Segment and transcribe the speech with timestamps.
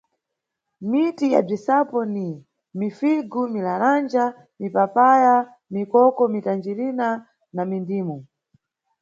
[0.89, 2.27] Miti ya bzisapo ni:
[2.79, 4.23] mifigu, milalanja,
[4.59, 5.35] mipapaya,
[5.73, 7.07] mikoko, mitanjirina
[7.53, 8.17] na mindimu.